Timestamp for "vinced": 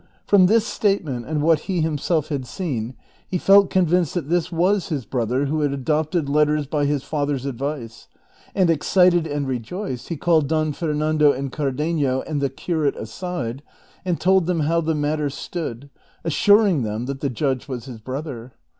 3.85-4.13